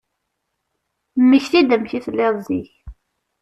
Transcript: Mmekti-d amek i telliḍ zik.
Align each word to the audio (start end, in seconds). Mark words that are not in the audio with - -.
Mmekti-d 1.21 1.69
amek 1.75 1.91
i 1.97 1.99
telliḍ 2.05 2.35
zik. 2.47 2.71